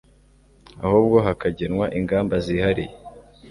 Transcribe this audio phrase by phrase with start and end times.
[0.85, 2.93] ahubwo hakagenwa ingamba zihariye